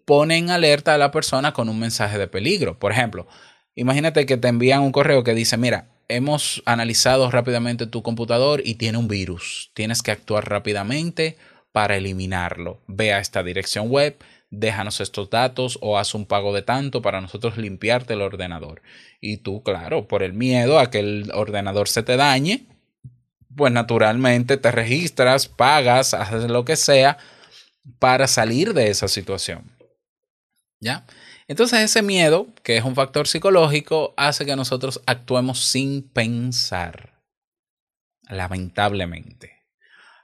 pone 0.06 0.38
en 0.38 0.50
alerta 0.50 0.96
a 0.96 0.98
la 0.98 1.12
persona 1.12 1.52
con 1.52 1.68
un 1.68 1.78
mensaje 1.78 2.18
de 2.18 2.28
peligro. 2.28 2.80
Por 2.80 2.94
ejemplo, 2.94 3.28
imagínate 3.76 4.26
que 4.26 4.38
te 4.38 4.48
envían 4.48 4.82
un 4.82 4.94
correo 4.94 5.26
que 5.26 5.34
dice, 5.34 5.58
mira, 5.58 5.90
hemos 6.08 6.64
analizado 6.66 7.30
rápidamente 7.32 7.86
tu 7.86 8.02
computador 8.02 8.62
y 8.64 8.76
tiene 8.76 8.98
un 8.98 9.10
virus. 9.10 9.72
Tienes 9.74 10.02
que 10.02 10.12
actuar 10.12 10.50
rápidamente 10.50 11.38
para 11.72 11.98
eliminarlo. 11.98 12.82
Ve 12.88 13.14
a 13.14 13.20
esta 13.20 13.44
dirección 13.44 13.90
web, 13.90 14.18
déjanos 14.50 15.00
estos 15.00 15.30
datos 15.30 15.80
o 15.82 15.98
haz 15.98 16.14
un 16.14 16.26
pago 16.26 16.54
de 16.54 16.62
tanto 16.62 17.02
para 17.02 17.22
nosotros 17.22 17.58
limpiarte 17.58 18.14
el 18.14 18.22
ordenador. 18.22 18.82
Y 19.20 19.38
tú, 19.38 19.64
claro, 19.64 20.08
por 20.08 20.24
el 20.24 20.34
miedo 20.34 20.80
a 20.80 20.90
que 20.90 21.00
el 21.00 21.32
ordenador 21.34 21.88
se 21.88 22.04
te 22.04 22.18
dañe, 22.18 22.66
pues 23.56 23.72
naturalmente 23.72 24.58
te 24.58 24.72
registras, 24.72 25.48
pagas, 25.48 26.14
haces 26.14 26.50
lo 26.50 26.66
que 26.66 26.76
sea 26.76 27.18
para 28.00 28.28
salir 28.28 28.74
de 28.74 28.90
esa 28.90 29.08
situación. 29.08 29.72
¿Ya? 30.80 31.06
Entonces 31.48 31.80
ese 31.80 32.02
miedo, 32.02 32.48
que 32.64 32.78
es 32.78 32.84
un 32.84 32.96
factor 32.96 33.28
psicológico, 33.28 34.14
hace 34.18 34.46
que 34.46 34.56
nosotros 34.56 35.02
actuemos 35.06 35.66
sin 35.66 36.02
pensar. 36.10 37.22
Lamentablemente. 38.30 39.61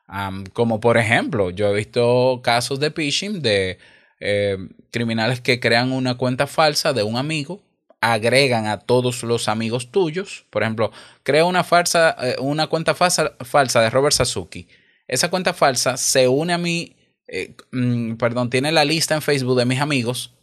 Um, 0.10 0.46
como 0.54 0.80
por 0.80 0.98
ejemplo, 0.98 1.50
yo 1.50 1.70
he 1.70 1.76
visto 1.76 2.40
casos 2.44 2.80
de 2.80 2.92
phishing 2.92 3.42
de 3.42 3.78
eh, 4.20 4.58
criminales 4.92 5.42
que 5.42 5.60
crean 5.60 5.92
una 5.92 6.16
cuenta 6.16 6.48
falsa 6.48 6.94
de 6.94 7.04
un 7.04 7.18
amigo, 7.18 7.62
agregan 8.00 8.68
a 8.68 8.80
todos 8.80 9.24
los 9.24 9.48
amigos 9.48 9.92
tuyos. 9.92 10.46
Por 10.50 10.64
ejemplo, 10.64 10.92
crea 11.24 11.46
una, 11.46 11.64
falsa, 11.64 12.16
eh, 12.22 12.36
una 12.40 12.68
cuenta 12.68 12.96
falsa, 12.96 13.34
falsa 13.42 13.82
de 13.82 13.90
Robert 13.90 14.16
Sasuki. 14.16 14.68
Esa 15.08 15.30
cuenta 15.30 15.54
falsa 15.54 15.98
se 15.98 16.28
une 16.28 16.54
a 16.54 16.58
mi, 16.58 16.96
eh, 17.28 17.56
mm, 17.72 18.16
perdón, 18.16 18.50
tiene 18.50 18.72
la 18.72 18.86
lista 18.86 19.16
en 19.16 19.22
Facebook 19.22 19.58
de 19.58 19.66
mis 19.66 19.80
amigos, 19.80 20.34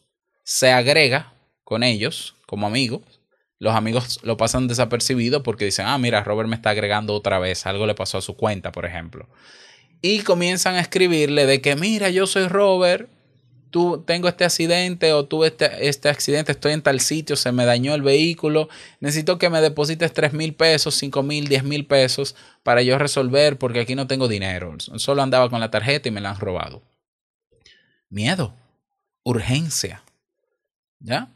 se 0.43 0.73
agrega 0.73 1.33
con 1.65 1.83
ellos 1.83 2.37
como 2.47 2.67
amigos. 2.67 3.14
Los 3.59 3.75
amigos 3.75 4.21
lo 4.23 4.37
pasan 4.37 4.69
desapercibido 4.69 5.43
porque 5.43 5.65
dicen, 5.65 5.87
ah, 5.87 5.99
mira, 5.99 6.25
Robert 6.25 6.49
me 6.49 6.57
está 6.57 6.71
agregando 6.71 7.15
otra 7.15 7.39
vez, 7.39 7.67
algo 7.67 7.87
le 7.87 7.95
pasó 7.95 8.19
a 8.19 8.23
su 8.23 8.37
cuenta, 8.37 8.73
por 8.73 8.85
ejemplo. 8.85 9.29
Y 10.03 10.21
comienzan 10.21 10.75
a 10.75 10.81
escribirle 10.81 11.47
de 11.47 11.61
que, 11.61 11.77
mira, 11.77 12.11
yo 12.11 12.27
soy 12.27 12.49
Robert, 12.49 13.09
tú 13.75 14.05
tengo 14.07 14.29
este 14.29 14.45
accidente 14.45 15.13
o 15.13 15.25
tuve 15.25 15.49
este, 15.49 15.89
este 15.89 16.09
accidente, 16.09 16.53
estoy 16.53 16.75
en 16.75 16.83
tal 16.83 17.01
sitio, 17.01 17.35
se 17.35 17.51
me 17.51 17.65
dañó 17.65 17.95
el 17.95 18.03
vehículo, 18.03 18.69
necesito 19.01 19.37
que 19.37 19.51
me 19.51 19.61
deposites 19.61 20.13
3 20.13 20.33
mil 20.33 20.55
pesos, 20.55 20.95
5 20.95 21.25
mil, 21.25 21.49
10 21.49 21.65
mil 21.65 21.85
pesos 21.85 22.37
para 22.63 22.83
yo 22.83 22.99
resolver 22.99 23.59
porque 23.59 23.81
aquí 23.81 23.97
no 23.97 24.07
tengo 24.07 24.29
dinero. 24.29 24.77
Solo 24.79 25.23
andaba 25.23 25.51
con 25.51 25.59
la 25.59 25.73
tarjeta 25.73 26.09
y 26.09 26.13
me 26.13 26.21
la 26.21 26.31
han 26.31 26.39
robado. 26.39 26.83
Miedo, 28.11 28.55
urgencia. 29.25 30.05
¿Ya? 31.01 31.34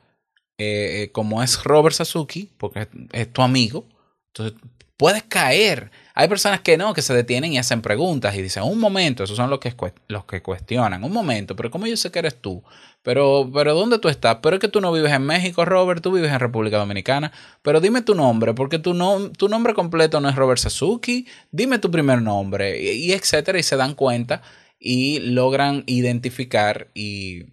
Eh, 0.60 1.04
eh, 1.04 1.12
como 1.12 1.40
es 1.40 1.62
Robert 1.62 1.94
Sasuki, 1.94 2.50
porque 2.58 2.88
es, 3.12 3.32
tu 3.32 3.42
amigo, 3.42 3.86
entonces 4.28 4.58
puedes 4.96 5.22
caer. 5.22 5.92
Hay 6.14 6.26
personas 6.26 6.60
que 6.62 6.76
no, 6.76 6.92
que 6.94 7.02
se 7.02 7.14
detienen 7.14 7.52
y 7.52 7.58
hacen 7.58 7.80
preguntas 7.80 8.34
y 8.34 8.42
dicen, 8.42 8.64
un 8.64 8.80
momento, 8.80 9.22
esos 9.22 9.36
son 9.36 9.50
los 9.50 9.60
que, 9.60 9.72
los 10.08 10.24
que 10.24 10.42
cuestionan, 10.42 11.04
un 11.04 11.12
momento, 11.12 11.54
pero 11.54 11.70
¿cómo 11.70 11.86
yo 11.86 11.96
sé 11.96 12.10
que 12.10 12.18
eres 12.18 12.42
tú? 12.42 12.64
Pero, 13.02 13.48
pero 13.54 13.74
¿dónde 13.76 14.00
tú 14.00 14.08
estás? 14.08 14.38
Pero 14.42 14.56
es 14.56 14.60
que 14.60 14.66
tú 14.66 14.80
no 14.80 14.90
vives 14.92 15.12
en 15.12 15.22
México, 15.22 15.64
Robert, 15.64 16.02
tú 16.02 16.10
vives 16.10 16.32
en 16.32 16.40
República 16.40 16.78
Dominicana. 16.78 17.30
Pero 17.62 17.80
dime 17.80 18.02
tu 18.02 18.16
nombre, 18.16 18.52
porque 18.52 18.80
tu, 18.80 18.92
tu 19.36 19.48
nombre 19.48 19.74
completo 19.74 20.20
no 20.20 20.28
es 20.28 20.34
Robert 20.34 20.58
Sasuki. 20.58 21.26
Dime 21.52 21.78
tu 21.78 21.88
primer 21.90 22.20
nombre, 22.20 22.82
y 22.82 23.12
etcétera, 23.12 23.60
y 23.60 23.62
se 23.62 23.76
dan 23.76 23.94
cuenta 23.94 24.42
y 24.80 25.20
logran 25.20 25.84
identificar 25.86 26.88
y 26.94 27.44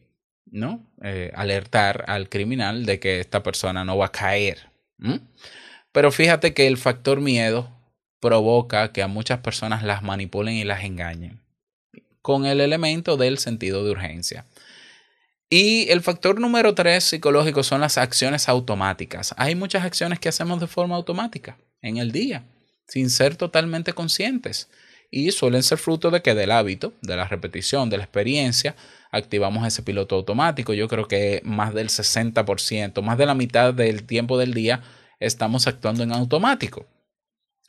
¿no? 0.56 0.82
Eh, 1.08 1.32
alertar 1.36 2.04
al 2.08 2.30
criminal 2.30 2.88
de 2.88 3.00
que 3.00 3.20
esta 3.20 3.44
persona 3.44 3.86
no 3.86 3.96
va 3.96 4.08
a 4.08 4.12
caer. 4.12 4.72
Pero 5.92 6.12
fíjate 6.12 6.56
que 6.56 6.66
el 6.66 6.78
factor 6.78 7.22
miedo 7.22 7.70
provoca 8.20 8.92
que 8.92 9.04
a 9.04 9.08
muchas 9.08 9.38
personas 9.42 9.84
las 9.84 10.02
manipulen 10.02 10.56
y 10.56 10.64
las 10.64 10.84
engañen 10.84 11.44
con 12.24 12.48
el 12.48 12.60
elemento 12.60 13.18
del 13.18 13.38
sentido 13.38 13.86
de 13.86 13.92
urgencia. 13.92 14.48
Y 15.48 15.92
el 15.92 16.02
factor 16.02 16.40
número 16.40 16.74
tres 16.74 17.04
psicológico 17.04 17.62
son 17.62 17.82
las 17.82 18.00
acciones 18.00 18.50
automáticas. 18.50 19.36
Hay 19.38 19.54
muchas 19.54 19.86
acciones 19.86 20.18
que 20.18 20.30
hacemos 20.30 20.60
de 20.60 20.66
forma 20.66 20.96
automática 20.96 21.60
en 21.84 21.98
el 21.98 22.12
día, 22.12 22.46
sin 22.88 23.12
ser 23.12 23.36
totalmente 23.36 23.94
conscientes. 23.94 24.70
Y 25.16 25.32
suelen 25.32 25.64
ser 25.64 25.78
fruto 25.78 26.12
de 26.12 26.22
que 26.22 26.36
del 26.36 26.52
hábito, 26.52 26.92
de 27.02 27.16
la 27.16 27.26
repetición, 27.26 27.90
de 27.90 27.96
la 27.96 28.04
experiencia, 28.04 28.76
activamos 29.12 29.66
ese 29.66 29.82
piloto 29.82 30.16
automático. 30.16 30.74
Yo 30.74 30.90
creo 30.90 31.08
que 31.08 31.40
más 31.46 31.74
del 31.74 31.88
60%, 31.88 33.02
más 33.02 33.18
de 33.18 33.26
la 33.26 33.34
mitad 33.34 33.74
del 33.74 34.04
tiempo 34.04 34.38
del 34.38 34.54
día 34.54 34.82
estamos 35.22 35.68
actuando 35.68 36.04
en 36.04 36.12
automático. 36.12 36.86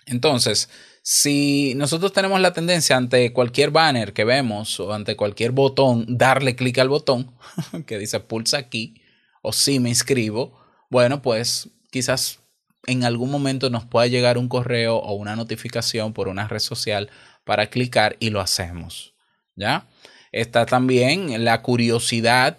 Entonces, 0.06 0.68
si 1.02 1.74
nosotros 1.76 2.12
tenemos 2.12 2.40
la 2.40 2.52
tendencia 2.52 2.96
ante 2.96 3.32
cualquier 3.32 3.70
banner 3.70 4.12
que 4.12 4.24
vemos 4.24 4.80
o 4.80 4.92
ante 4.92 5.14
cualquier 5.14 5.52
botón, 5.52 6.04
darle 6.08 6.56
clic 6.56 6.78
al 6.78 6.88
botón 6.88 7.32
que 7.86 7.96
dice 7.96 8.18
pulsa 8.18 8.58
aquí 8.58 9.00
o 9.40 9.52
si 9.52 9.78
me 9.78 9.88
inscribo, 9.88 10.58
bueno, 10.90 11.22
pues 11.22 11.68
quizás 11.92 12.40
en 12.88 13.04
algún 13.04 13.30
momento 13.30 13.70
nos 13.70 13.84
pueda 13.84 14.08
llegar 14.08 14.36
un 14.36 14.48
correo 14.48 14.96
o 14.96 15.14
una 15.14 15.36
notificación 15.36 16.12
por 16.12 16.26
una 16.26 16.48
red 16.48 16.60
social 16.60 17.08
para 17.46 17.70
clicar 17.70 18.16
y 18.20 18.28
lo 18.28 18.40
hacemos. 18.40 19.14
¿Ya? 19.54 19.86
Está 20.32 20.66
también 20.66 21.42
la 21.44 21.62
curiosidad 21.62 22.58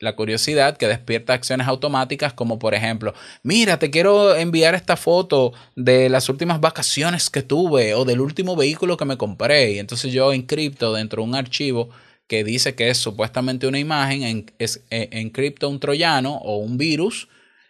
la 0.00 0.14
curiosidad 0.14 0.76
que 0.76 0.86
despierta 0.86 1.32
acciones 1.32 1.66
automáticas 1.66 2.32
como 2.32 2.60
por 2.60 2.74
ejemplo, 2.74 3.14
mira, 3.42 3.80
te 3.80 3.90
quiero 3.90 4.36
enviar 4.36 4.76
esta 4.76 4.96
foto 4.96 5.52
de 5.74 6.08
las 6.08 6.28
últimas 6.28 6.60
vacaciones 6.60 7.30
que 7.30 7.42
tuve 7.42 7.94
o 7.94 8.04
del 8.04 8.20
último 8.20 8.54
vehículo 8.54 8.96
que 8.96 9.04
me 9.04 9.16
compré. 9.16 9.72
Y 9.72 9.78
entonces 9.78 10.12
yo 10.12 10.32
encripto 10.32 10.92
dentro 10.92 11.22
de 11.22 11.28
un 11.28 11.34
archivo 11.34 11.90
que 12.28 12.44
dice 12.44 12.74
que 12.74 12.90
es 12.90 12.98
supuestamente 12.98 13.66
una 13.66 13.78
imagen, 13.78 14.22
en, 14.22 14.46
eh, 14.60 15.08
encripto 15.12 15.68
un 15.68 15.80
troyano 15.80 16.36
o 16.36 16.58
un 16.58 16.78
virus 16.78 17.28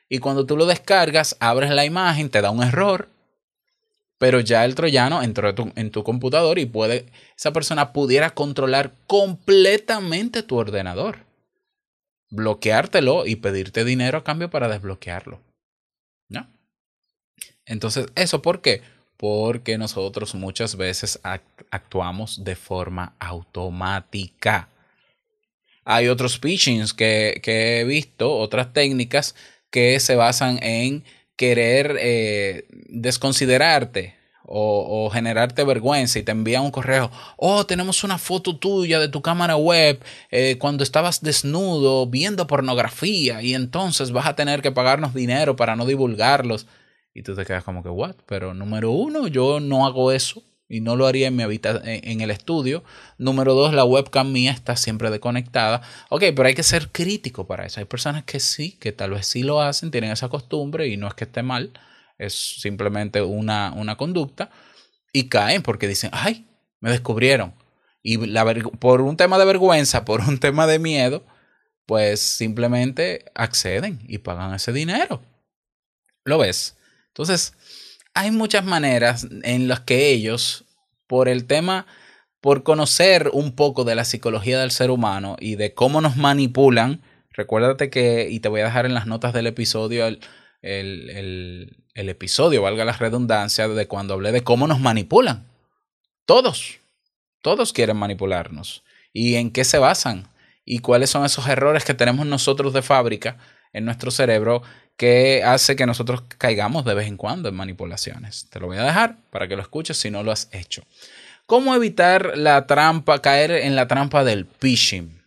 y 0.08 0.18
cuando 0.18 0.44
tú 0.47 0.56
lo 0.56 0.66
descargas, 0.66 1.37
abres 1.40 1.70
la 1.70 1.85
imagen, 1.85 2.28
te 2.28 2.40
da 2.40 2.50
un 2.50 2.62
error, 2.62 3.08
pero 4.18 4.40
ya 4.40 4.64
el 4.64 4.75
troyano 4.75 5.22
entró 5.22 5.54
en 5.76 5.90
tu, 5.90 6.04
computador 6.04 6.58
y 6.58 6.66
puede, 6.66 7.06
esa 7.37 7.52
persona 7.52 7.92
pudiera 7.92 8.30
controlar 8.30 8.92
completamente 9.06 10.42
tu 10.42 10.56
ordenador 10.56 11.28
bloqueártelo 12.30 13.26
y 13.26 13.37
pedirte 13.37 13.84
dinero 13.84 14.18
a 14.18 14.25
cambio 14.25 14.50
para 14.50 14.68
desbloquearlo. 14.68 15.40
¿No? 16.28 16.46
Entonces, 17.64 18.06
¿eso 18.14 18.42
por 18.42 18.60
qué? 18.60 18.82
Porque 19.16 19.78
nosotros 19.78 20.34
muchas 20.34 20.76
veces 20.76 21.20
actuamos 21.70 22.44
de 22.44 22.54
forma 22.54 23.14
automática. 23.18 24.68
Hay 25.84 26.08
otros 26.08 26.38
phishings 26.38 26.92
que, 26.92 27.40
que 27.42 27.80
he 27.80 27.84
visto, 27.84 28.37
otras 28.37 28.72
técnicas 28.72 29.34
que 29.70 29.98
se 30.00 30.16
basan 30.16 30.62
en 30.62 31.04
querer 31.38 31.97
eh, 32.00 32.66
desconsiderarte, 32.90 34.18
o, 34.50 35.11
generarte 35.12 35.62
vergüenza 35.62 36.18
y 36.18 36.23
te 36.23 36.33
envían 36.33 36.64
un 36.64 36.71
correo, 36.71 37.11
oh, 37.37 37.66
tenemos 37.66 38.02
una 38.02 38.18
foto 38.18 38.57
tuya 38.57 38.99
de 38.99 39.09
tu 39.09 39.21
cámara 39.21 39.57
web 39.57 40.02
eh, 40.30 40.57
cuando 40.59 40.83
estabas 40.83 41.23
desnudo 41.23 42.07
viendo 42.07 42.47
pornografía 42.47 43.42
y 43.42 43.54
entonces 43.54 44.11
vas 44.11 44.26
a 44.26 44.37
tener 44.37 44.62
que 44.62 44.73
pagarnos 44.73 45.14
dinero 45.14 45.54
para 45.54 45.76
no 45.76 45.85
divulgarlos. 45.85 46.66
Y 47.12 47.23
tú 47.23 47.35
te 47.35 47.45
quedas 47.45 47.64
como 47.64 47.83
que, 47.83 47.88
what? 47.88 48.16
Pero 48.26 48.54
número 48.54 48.90
uno, 48.90 49.28
yo 49.28 49.61
no 49.61 49.87
hago 49.87 50.12
eso. 50.12 50.42
Y 50.68 50.80
no 50.80 50.96
lo 50.96 51.06
haría 51.06 51.28
en 51.28 51.37
mi 51.37 51.42
habita 51.42 51.80
en, 51.84 52.20
el 52.20 52.30
estudio. 52.30 52.84
Número 53.16 53.54
dos, 53.54 53.72
la 53.72 53.84
webcam 53.84 54.30
mía 54.30 54.52
está 54.52 54.76
siempre 54.76 55.10
desconectada. 55.10 55.80
Ok, 56.10 56.25
pero 56.37 56.46
hay 56.46 56.54
que 56.54 56.62
ser 56.62 56.90
crítico 56.90 57.46
para 57.46 57.64
eso. 57.64 57.80
Hay 57.80 57.87
personas 57.87 58.25
que 58.25 58.38
sí, 58.38 58.72
que 58.72 58.92
tal 58.92 59.12
vez 59.12 59.26
sí 59.26 59.42
lo 59.42 59.62
hacen, 59.62 59.90
tienen 59.90 60.10
esa 60.10 60.28
costumbre 60.28 60.88
y 60.88 60.96
no 60.96 61.08
es 61.08 61.14
que 61.14 61.25
esté 61.25 61.42
mal, 61.42 61.72
es 62.18 62.34
simplemente 62.60 63.22
una, 63.22 63.72
una 63.75 63.96
conducta 63.96 64.50
y 65.12 65.28
caen 65.28 65.62
porque 65.62 65.88
dicen, 65.88 66.10
ay, 66.12 66.46
me 66.80 66.90
descubrieron. 66.90 67.54
Y 68.02 68.26
la 68.26 68.44
por 68.78 69.00
un 69.00 69.16
tema 69.16 69.38
de 69.38 69.44
vergüenza, 69.46 70.04
por 70.04 70.20
un 70.20 70.38
tema 70.38 70.66
de 70.66 70.78
miedo, 70.78 71.25
pues 71.87 72.20
simplemente 72.20 73.25
acceden 73.34 74.00
y 74.06 74.18
pagan 74.18 74.54
ese 74.54 74.72
dinero. 74.72 75.22
¿Lo 76.25 76.37
ves? 76.37 76.76
Entonces, 77.08 77.54
hay 78.18 78.32
muchas 78.32 78.64
maneras 78.64 79.28
en 79.44 79.68
las 79.68 79.78
que 79.78 80.10
ellos, 80.10 80.64
por 81.06 81.28
el 81.28 81.46
tema, 81.46 81.87
por 82.40 82.64
conocer 82.64 83.30
un 83.32 83.54
poco 83.54 83.84
de 83.84 83.94
la 83.94 84.04
psicología 84.04 84.58
del 84.58 84.72
ser 84.72 84.90
humano 84.90 85.37
y 85.38 85.54
de 85.54 85.72
cómo 85.72 86.00
nos 86.00 86.16
manipulan, 86.16 87.00
recuérdate 87.30 87.90
que, 87.90 88.26
y 88.28 88.40
te 88.40 88.48
voy 88.48 88.60
a 88.62 88.64
dejar 88.64 88.87
en 88.87 88.94
las 88.94 89.06
notas 89.06 89.32
del 89.32 89.46
episodio 89.46 90.04
el, 90.08 90.18
el, 90.62 91.78
episodio, 91.94 92.62
valga 92.62 92.84
la 92.84 92.94
redundancia, 92.94 93.68
de 93.68 93.87
cuando 93.87 94.14
hablé 94.14 94.32
de 94.32 94.42
cómo 94.42 94.66
nos 94.66 94.80
manipulan. 94.80 95.46
Todos, 96.25 96.80
todos 97.40 97.72
quieren 97.72 97.98
manipularnos. 97.98 98.82
¿Y 99.12 99.37
en 99.37 99.52
qué 99.52 99.62
se 99.62 99.78
basan? 99.78 100.26
¿Y 100.64 100.80
cuáles 100.80 101.10
son 101.10 101.25
esos 101.25 101.46
errores 101.46 101.84
que 101.84 101.94
tenemos 101.94 102.26
nosotros 102.26 102.72
de 102.72 102.82
fábrica 102.82 103.38
en 103.72 103.84
nuestro 103.84 104.10
cerebro 104.10 104.62
que 104.99 105.43
hace 105.45 105.76
que 105.76 105.87
nosotros 105.87 106.23
caigamos 106.37 106.85
de 106.85 106.93
vez 106.93 107.07
en 107.07 107.17
cuando 107.17 107.49
en 107.49 107.55
manipulaciones? 107.55 108.49
Te 108.50 108.61
lo 108.61 108.67
voy 108.67 108.76
a 108.76 108.83
dejar 108.83 109.17
para 109.31 109.49
que 109.49 109.57
lo 109.57 109.62
escuches 109.62 109.97
si 109.97 110.11
no 110.11 110.23
lo 110.23 110.33
has 110.33 110.49
hecho. 110.52 110.83
¿Cómo 111.47 111.75
evitar 111.75 112.37
la 112.37 112.67
trampa, 112.67 113.23
caer 113.23 113.52
en 113.52 113.76
la 113.76 113.88
trampa 113.88 114.25
del 114.25 114.45
phishing? 114.45 115.23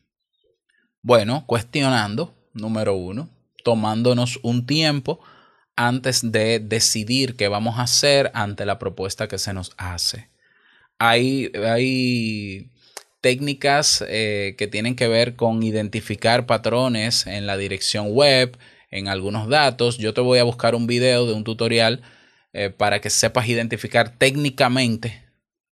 Bueno, 1.01 1.45
cuestionando, 1.47 2.35
número 2.53 2.93
uno, 2.93 3.29
tomándonos 3.63 4.39
un 4.43 4.67
tiempo 4.67 5.19
antes 5.75 6.31
de 6.31 6.59
decidir 6.59 7.35
qué 7.35 7.47
vamos 7.47 7.79
a 7.79 7.83
hacer 7.83 8.29
ante 8.33 8.65
la 8.65 8.77
propuesta 8.77 9.27
que 9.27 9.37
se 9.37 9.53
nos 9.53 9.71
hace. 9.77 10.29
Hay, 10.99 11.51
hay 11.65 12.69
técnicas 13.21 14.03
eh, 14.07 14.55
que 14.57 14.67
tienen 14.67 14.95
que 14.95 15.07
ver 15.07 15.35
con 15.35 15.63
identificar 15.63 16.45
patrones 16.45 17.25
en 17.25 17.47
la 17.47 17.55
dirección 17.57 18.11
web, 18.11 18.57
en 18.91 19.07
algunos 19.07 19.47
datos. 19.47 19.97
Yo 19.97 20.13
te 20.13 20.21
voy 20.21 20.39
a 20.39 20.43
buscar 20.43 20.75
un 20.75 20.85
video 20.85 21.25
de 21.25 21.33
un 21.33 21.43
tutorial 21.43 22.01
eh, 22.53 22.69
para 22.69 22.99
que 23.01 23.09
sepas 23.09 23.47
identificar 23.47 24.17
técnicamente 24.17 25.23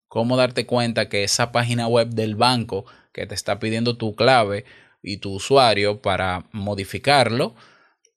cómo 0.07 0.37
darte 0.37 0.65
cuenta 0.65 1.09
que 1.09 1.23
esa 1.23 1.51
página 1.51 1.87
web 1.87 2.09
del 2.09 2.35
banco 2.35 2.85
que 3.13 3.27
te 3.27 3.35
está 3.35 3.59
pidiendo 3.59 3.97
tu 3.97 4.15
clave 4.15 4.65
y 5.03 5.17
tu 5.17 5.33
usuario 5.33 6.01
para 6.01 6.45
modificarlo 6.51 7.55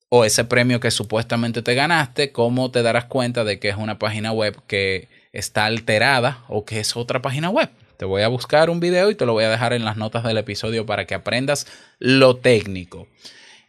o 0.08 0.24
ese 0.24 0.44
premio 0.44 0.78
que 0.78 0.90
supuestamente 0.90 1.62
te 1.62 1.74
ganaste, 1.74 2.32
cómo 2.32 2.70
te 2.70 2.82
darás 2.82 3.06
cuenta 3.06 3.44
de 3.44 3.58
que 3.58 3.70
es 3.70 3.76
una 3.76 3.98
página 3.98 4.32
web 4.32 4.60
que 4.66 5.08
está 5.32 5.64
alterada 5.64 6.44
o 6.48 6.64
que 6.64 6.80
es 6.80 6.96
otra 6.96 7.22
página 7.22 7.48
web. 7.50 7.70
Te 7.96 8.04
voy 8.04 8.22
a 8.22 8.28
buscar 8.28 8.68
un 8.68 8.78
video 8.78 9.10
y 9.10 9.14
te 9.14 9.24
lo 9.24 9.32
voy 9.32 9.44
a 9.44 9.48
dejar 9.48 9.72
en 9.72 9.84
las 9.84 9.96
notas 9.96 10.24
del 10.24 10.36
episodio 10.36 10.84
para 10.84 11.06
que 11.06 11.14
aprendas 11.14 11.66
lo 11.98 12.36
técnico. 12.36 13.08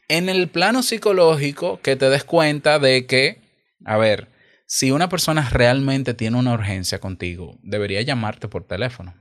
En 0.08 0.30
el 0.30 0.50
plano 0.50 0.84
psicológico, 0.84 1.80
que 1.82 1.96
te 1.96 2.10
des 2.10 2.24
cuenta 2.24 2.80
de 2.80 3.06
que, 3.06 3.42
a 3.86 3.98
ver, 3.98 4.28
si 4.66 4.92
una 4.92 5.10
persona 5.10 5.50
realmente 5.50 6.14
tiene 6.14 6.38
una 6.38 6.54
urgencia 6.54 7.00
contigo, 7.00 7.58
debería 7.62 8.02
llamarte 8.02 8.48
por 8.48 8.66
teléfono. 8.66 9.16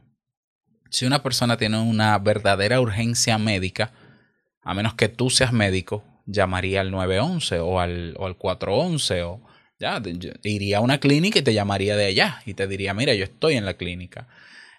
Si 0.91 1.07
una 1.07 1.23
persona 1.23 1.57
tiene 1.57 1.81
una 1.81 2.19
verdadera 2.19 2.81
urgencia 2.81 3.39
médica, 3.39 3.93
a 4.62 4.75
menos 4.75 4.95
que 4.95 5.09
tú 5.09 5.31
seas 5.31 5.53
médico, 5.53 6.05
llamaría 6.27 6.81
al 6.81 6.91
911 6.91 7.59
o 7.61 7.81
al, 7.81 8.15
o 8.19 8.27
al 8.27 8.37
411 8.37 9.23
o 9.23 9.41
ya, 9.79 10.01
iría 10.45 10.79
a 10.79 10.81
una 10.81 10.99
clínica 10.99 11.41
y 11.41 11.43
te 11.43 11.55
llamaría 11.55 11.97
de 11.97 12.07
allá 12.07 12.41
y 12.47 12.55
te 12.55 12.69
diría, 12.69 12.95
mira, 12.95 13.15
yo 13.15 13.25
estoy 13.25 13.55
en 13.55 13.65
la 13.65 13.75
clínica. 13.75 14.29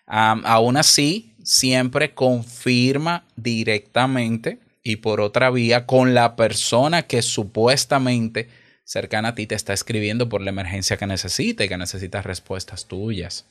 Aún 0.06 0.78
así, 0.78 1.36
siempre 1.44 2.14
confirma 2.14 3.26
directamente 3.36 4.60
y 4.84 4.98
por 4.98 5.22
otra 5.22 5.50
vía 5.50 5.86
con 5.86 6.14
la 6.14 6.36
persona 6.36 7.04
que 7.04 7.22
supuestamente 7.22 8.50
cercana 8.84 9.30
a 9.30 9.36
ti 9.36 9.48
te 9.48 9.56
está 9.56 9.74
escribiendo 9.74 10.28
por 10.30 10.42
la 10.42 10.50
emergencia 10.50 10.98
que 10.98 11.08
necesita 11.08 11.64
y 11.64 11.70
que 11.70 11.78
necesita 11.78 12.22
respuestas 12.22 12.86
tuyas. 12.88 13.46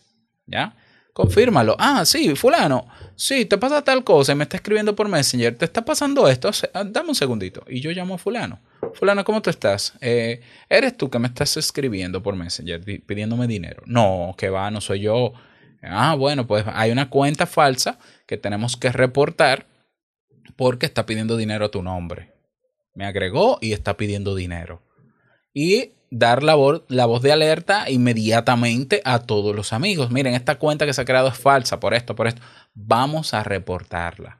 ¿Ya? 0.46 0.76
Confírmalo. 1.14 1.76
Ah, 1.78 2.04
sí, 2.04 2.34
fulano. 2.36 2.86
Sí, 3.16 3.44
te 3.44 3.58
pasa 3.58 3.82
tal 3.82 4.02
cosa 4.04 4.32
y 4.32 4.34
me 4.34 4.44
está 4.44 4.56
escribiendo 4.56 4.94
por 4.96 5.08
Messenger. 5.08 5.54
¿Te 5.56 5.64
está 5.66 5.84
pasando 5.84 6.26
esto? 6.28 6.50
Ah, 6.74 6.84
Dame 6.84 7.10
un 7.10 7.14
segundito. 7.14 7.64
Y 7.68 7.80
yo 7.80 7.90
llamo 7.90 8.14
a 8.14 8.18
fulano. 8.18 8.60
Fulano, 8.94 9.24
¿cómo 9.24 9.40
tú 9.42 9.50
estás? 9.50 9.92
Eh, 10.00 10.40
¿Eres 10.68 10.96
tú 10.96 11.10
que 11.10 11.18
me 11.18 11.28
estás 11.28 11.56
escribiendo 11.56 12.22
por 12.22 12.34
Messenger 12.36 12.82
di- 12.84 12.98
pidiéndome 12.98 13.46
dinero? 13.46 13.82
No, 13.86 14.34
que 14.38 14.48
va, 14.48 14.70
no 14.70 14.80
soy 14.80 15.00
yo. 15.00 15.32
Ah, 15.82 16.14
bueno, 16.14 16.46
pues 16.46 16.64
hay 16.66 16.90
una 16.90 17.08
cuenta 17.10 17.46
falsa 17.46 17.98
que 18.26 18.36
tenemos 18.38 18.76
que 18.76 18.90
reportar 18.90 19.66
porque 20.56 20.86
está 20.86 21.06
pidiendo 21.06 21.36
dinero 21.36 21.64
a 21.66 21.70
tu 21.70 21.82
nombre. 21.82 22.32
Me 22.94 23.06
agregó 23.06 23.58
y 23.60 23.72
está 23.72 23.96
pidiendo 23.96 24.34
dinero. 24.34 24.82
Y 25.54 25.92
dar 26.10 26.42
la, 26.42 26.54
voz, 26.54 26.82
la 26.88 27.06
voz 27.06 27.22
de 27.22 27.32
alerta 27.32 27.90
inmediatamente 27.90 29.00
a 29.04 29.20
todos 29.20 29.56
los 29.56 29.72
amigos. 29.72 30.10
Miren, 30.10 30.34
esta 30.34 30.58
cuenta 30.58 30.84
que 30.84 30.92
se 30.92 31.00
ha 31.00 31.06
creado 31.06 31.28
es 31.28 31.38
falsa 31.38 31.80
por 31.80 31.94
esto, 31.94 32.14
por 32.14 32.26
esto. 32.26 32.42
Vamos 32.74 33.32
a 33.32 33.42
reportarla. 33.42 34.38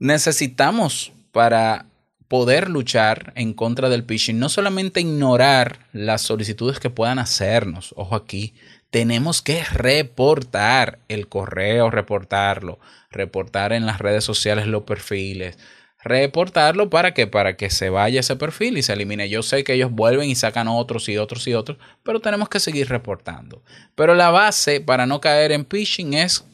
Necesitamos 0.00 1.12
para 1.32 1.86
poder 2.28 2.68
luchar 2.68 3.32
en 3.36 3.54
contra 3.54 3.88
del 3.88 4.04
phishing, 4.04 4.38
no 4.38 4.48
solamente 4.48 5.00
ignorar 5.00 5.86
las 5.92 6.22
solicitudes 6.22 6.78
que 6.78 6.90
puedan 6.90 7.18
hacernos, 7.18 7.94
ojo 7.96 8.14
aquí, 8.14 8.54
tenemos 8.90 9.42
que 9.42 9.64
reportar 9.64 10.98
el 11.08 11.28
correo, 11.28 11.90
reportarlo, 11.90 12.78
reportar 13.10 13.72
en 13.72 13.86
las 13.86 13.98
redes 13.98 14.24
sociales 14.24 14.66
los 14.66 14.84
perfiles, 14.84 15.58
reportarlo 16.02 16.88
para 16.88 17.12
que 17.12 17.26
para 17.26 17.56
que 17.56 17.70
se 17.70 17.90
vaya 17.90 18.20
ese 18.20 18.36
perfil 18.36 18.78
y 18.78 18.82
se 18.82 18.94
elimine. 18.94 19.28
Yo 19.28 19.42
sé 19.42 19.64
que 19.64 19.74
ellos 19.74 19.90
vuelven 19.90 20.30
y 20.30 20.34
sacan 20.34 20.68
otros 20.68 21.08
y 21.08 21.18
otros 21.18 21.46
y 21.48 21.54
otros, 21.54 21.78
pero 22.02 22.20
tenemos 22.20 22.48
que 22.48 22.60
seguir 22.60 22.88
reportando. 22.88 23.62
Pero 23.94 24.14
la 24.14 24.30
base 24.30 24.80
para 24.80 25.06
no 25.06 25.20
caer 25.20 25.52
en 25.52 25.66
phishing 25.66 26.14
es 26.14 26.44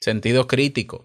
sentido 0.00 0.46
crítico, 0.46 1.04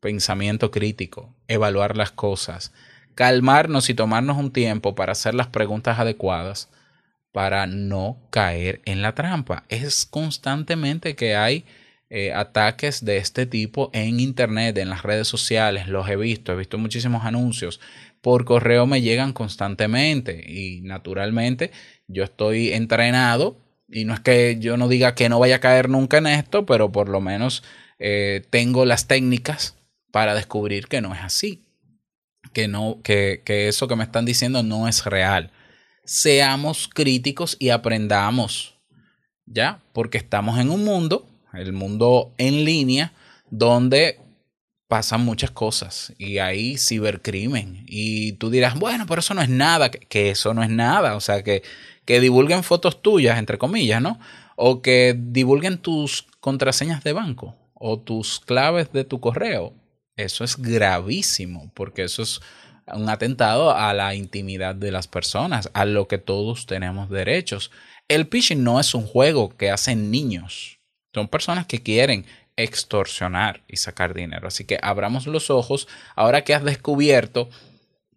pensamiento 0.00 0.70
crítico, 0.70 1.34
evaluar 1.48 1.96
las 1.96 2.10
cosas, 2.10 2.72
calmarnos 3.14 3.88
y 3.88 3.94
tomarnos 3.94 4.36
un 4.36 4.52
tiempo 4.52 4.94
para 4.94 5.12
hacer 5.12 5.34
las 5.34 5.46
preguntas 5.46 5.98
adecuadas 5.98 6.68
para 7.36 7.66
no 7.66 8.16
caer 8.30 8.80
en 8.86 9.02
la 9.02 9.14
trampa. 9.14 9.64
Es 9.68 10.06
constantemente 10.06 11.16
que 11.16 11.36
hay 11.36 11.66
eh, 12.08 12.32
ataques 12.32 13.04
de 13.04 13.18
este 13.18 13.44
tipo 13.44 13.90
en 13.92 14.20
internet, 14.20 14.78
en 14.78 14.88
las 14.88 15.02
redes 15.02 15.28
sociales, 15.28 15.86
los 15.86 16.08
he 16.08 16.16
visto, 16.16 16.54
he 16.54 16.56
visto 16.56 16.78
muchísimos 16.78 17.26
anuncios. 17.26 17.78
Por 18.22 18.46
correo 18.46 18.86
me 18.86 19.02
llegan 19.02 19.34
constantemente 19.34 20.50
y 20.50 20.80
naturalmente 20.80 21.72
yo 22.08 22.24
estoy 22.24 22.72
entrenado 22.72 23.60
y 23.86 24.06
no 24.06 24.14
es 24.14 24.20
que 24.20 24.56
yo 24.58 24.78
no 24.78 24.88
diga 24.88 25.14
que 25.14 25.28
no 25.28 25.38
vaya 25.38 25.56
a 25.56 25.60
caer 25.60 25.90
nunca 25.90 26.16
en 26.16 26.28
esto, 26.28 26.64
pero 26.64 26.90
por 26.90 27.10
lo 27.10 27.20
menos 27.20 27.62
eh, 27.98 28.46
tengo 28.48 28.86
las 28.86 29.08
técnicas 29.08 29.76
para 30.10 30.34
descubrir 30.34 30.86
que 30.86 31.02
no 31.02 31.14
es 31.14 31.20
así, 31.20 31.66
que 32.54 32.66
no, 32.66 33.02
que, 33.04 33.42
que 33.44 33.68
eso 33.68 33.88
que 33.88 33.96
me 33.96 34.04
están 34.04 34.24
diciendo 34.24 34.62
no 34.62 34.88
es 34.88 35.04
real. 35.04 35.52
Seamos 36.06 36.88
críticos 36.88 37.56
y 37.58 37.70
aprendamos, 37.70 38.78
¿ya? 39.44 39.82
Porque 39.92 40.18
estamos 40.18 40.58
en 40.58 40.70
un 40.70 40.84
mundo, 40.84 41.28
el 41.52 41.72
mundo 41.72 42.32
en 42.38 42.64
línea, 42.64 43.12
donde 43.50 44.20
pasan 44.88 45.24
muchas 45.24 45.50
cosas 45.50 46.12
y 46.16 46.38
hay 46.38 46.78
cibercrimen. 46.78 47.84
Y 47.88 48.34
tú 48.34 48.50
dirás, 48.50 48.78
bueno, 48.78 49.04
pero 49.06 49.18
eso 49.18 49.34
no 49.34 49.42
es 49.42 49.48
nada, 49.48 49.90
que, 49.90 49.98
que 49.98 50.30
eso 50.30 50.54
no 50.54 50.62
es 50.62 50.70
nada. 50.70 51.16
O 51.16 51.20
sea, 51.20 51.42
que, 51.42 51.62
que 52.04 52.20
divulguen 52.20 52.62
fotos 52.62 53.02
tuyas, 53.02 53.38
entre 53.38 53.58
comillas, 53.58 54.00
¿no? 54.00 54.18
O 54.54 54.82
que 54.82 55.16
divulguen 55.18 55.78
tus 55.78 56.26
contraseñas 56.40 57.02
de 57.02 57.12
banco 57.12 57.56
o 57.74 57.98
tus 57.98 58.40
claves 58.40 58.92
de 58.92 59.04
tu 59.04 59.20
correo. 59.20 59.74
Eso 60.16 60.44
es 60.44 60.56
gravísimo, 60.56 61.70
porque 61.74 62.04
eso 62.04 62.22
es 62.22 62.40
un 62.94 63.08
atentado 63.08 63.74
a 63.74 63.92
la 63.94 64.14
intimidad 64.14 64.74
de 64.74 64.92
las 64.92 65.08
personas, 65.08 65.70
a 65.74 65.84
lo 65.84 66.08
que 66.08 66.18
todos 66.18 66.66
tenemos 66.66 67.10
derechos. 67.10 67.70
El 68.08 68.26
phishing 68.26 68.62
no 68.62 68.78
es 68.78 68.94
un 68.94 69.06
juego 69.06 69.56
que 69.56 69.70
hacen 69.70 70.10
niños. 70.10 70.78
Son 71.12 71.28
personas 71.28 71.66
que 71.66 71.82
quieren 71.82 72.26
extorsionar 72.56 73.62
y 73.68 73.76
sacar 73.76 74.14
dinero. 74.14 74.48
Así 74.48 74.64
que 74.64 74.78
abramos 74.82 75.26
los 75.26 75.50
ojos 75.50 75.88
ahora 76.14 76.44
que 76.44 76.54
has 76.54 76.64
descubierto 76.64 77.48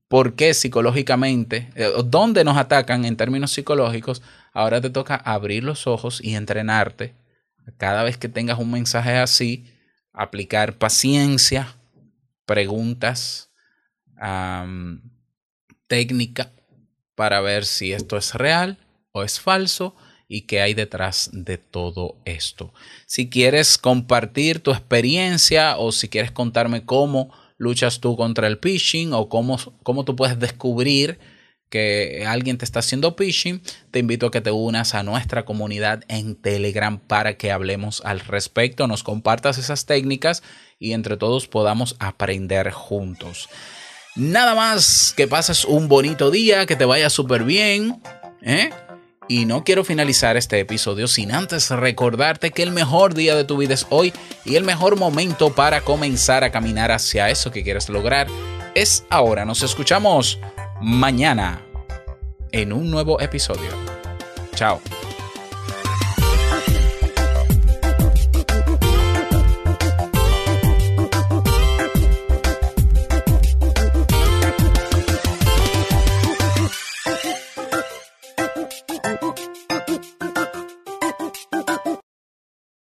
por 0.07 0.35
qué 0.35 0.53
psicológicamente, 0.53 1.69
eh, 1.75 1.91
dónde 2.05 2.43
nos 2.43 2.57
atacan 2.57 3.05
en 3.05 3.15
términos 3.15 3.51
psicológicos, 3.51 4.21
ahora 4.53 4.81
te 4.81 4.89
toca 4.89 5.15
abrir 5.15 5.63
los 5.63 5.87
ojos 5.87 6.19
y 6.23 6.35
entrenarte 6.35 7.13
cada 7.77 8.03
vez 8.03 8.17
que 8.17 8.29
tengas 8.29 8.59
un 8.59 8.71
mensaje 8.71 9.17
así, 9.17 9.65
aplicar 10.13 10.73
paciencia, 10.73 11.75
preguntas, 12.45 13.48
um, 14.21 15.01
técnica 15.87 16.51
para 17.15 17.41
ver 17.41 17.65
si 17.65 17.91
esto 17.91 18.17
es 18.17 18.33
real 18.33 18.77
o 19.11 19.23
es 19.23 19.39
falso 19.39 19.95
y 20.27 20.41
qué 20.41 20.61
hay 20.61 20.73
detrás 20.73 21.31
de 21.33 21.57
todo 21.57 22.15
esto. 22.23 22.73
Si 23.07 23.29
quieres 23.29 23.77
compartir 23.77 24.61
tu 24.61 24.71
experiencia 24.71 25.77
o 25.77 25.91
si 25.91 26.07
quieres 26.07 26.31
contarme 26.31 26.85
cómo 26.85 27.33
luchas 27.57 27.99
tú 27.99 28.15
contra 28.15 28.47
el 28.47 28.57
phishing 28.57 29.13
o 29.13 29.27
cómo, 29.27 29.57
cómo 29.83 30.05
tú 30.05 30.15
puedes 30.15 30.39
descubrir 30.39 31.19
que 31.69 32.25
alguien 32.27 32.57
te 32.57 32.65
está 32.65 32.79
haciendo 32.79 33.15
phishing, 33.15 33.61
te 33.91 33.99
invito 33.99 34.27
a 34.27 34.31
que 34.31 34.41
te 34.41 34.51
unas 34.51 34.95
a 34.95 35.03
nuestra 35.03 35.45
comunidad 35.45 36.03
en 36.07 36.35
Telegram 36.35 36.99
para 36.99 37.37
que 37.37 37.51
hablemos 37.51 38.01
al 38.05 38.21
respecto, 38.21 38.87
nos 38.87 39.03
compartas 39.03 39.57
esas 39.57 39.85
técnicas 39.85 40.41
y 40.79 40.93
entre 40.93 41.17
todos 41.17 41.47
podamos 41.47 41.95
aprender 41.99 42.71
juntos. 42.71 43.49
Nada 44.19 44.53
más, 44.53 45.13
que 45.15 45.29
pases 45.29 45.63
un 45.63 45.87
bonito 45.87 46.29
día, 46.29 46.65
que 46.65 46.75
te 46.75 46.83
vaya 46.83 47.09
súper 47.09 47.45
bien. 47.45 48.01
¿eh? 48.41 48.69
Y 49.29 49.45
no 49.45 49.63
quiero 49.63 49.85
finalizar 49.85 50.35
este 50.35 50.59
episodio 50.59 51.07
sin 51.07 51.31
antes 51.31 51.69
recordarte 51.69 52.51
que 52.51 52.63
el 52.63 52.71
mejor 52.71 53.13
día 53.13 53.33
de 53.33 53.45
tu 53.45 53.55
vida 53.55 53.75
es 53.75 53.87
hoy 53.89 54.11
y 54.43 54.57
el 54.57 54.65
mejor 54.65 54.97
momento 54.97 55.55
para 55.55 55.79
comenzar 55.81 56.43
a 56.43 56.51
caminar 56.51 56.91
hacia 56.91 57.29
eso 57.29 57.49
que 57.49 57.63
quieres 57.63 57.87
lograr 57.87 58.27
es 58.75 59.05
ahora. 59.09 59.45
Nos 59.45 59.63
escuchamos 59.63 60.37
mañana 60.81 61.61
en 62.51 62.73
un 62.73 62.91
nuevo 62.91 63.21
episodio. 63.21 63.69
Chao. 64.53 64.81